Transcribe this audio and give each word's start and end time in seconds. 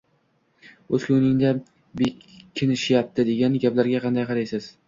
o‘z 0.97 1.05
ko‘ngliga 1.09 1.51
bekinishyapti, 2.01 3.29
degan 3.31 3.63
gaplarga 3.67 4.05
qanday 4.09 4.31
qaraysiz? 4.33 4.73